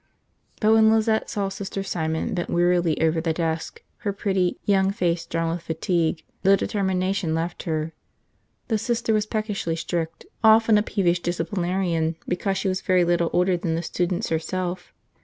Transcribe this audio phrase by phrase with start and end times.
[0.59, 5.27] But when Lizette saw Sister Simon bent wearily over the desk, her pretty, young face
[5.27, 7.93] drawn with fatigue, the determination left her.
[8.69, 13.55] The Sister was peckishly strict, often a peevish disciplinarian because she was very little older
[13.57, 14.91] than the students herself.